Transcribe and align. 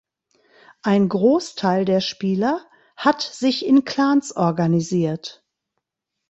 Ein 0.81 1.09
Großteil 1.09 1.85
der 1.85 2.01
Spieler 2.01 2.65
hat 2.97 3.21
sich 3.21 3.63
in 3.63 3.85
Clans 3.85 4.35
organisiert. 4.35 5.45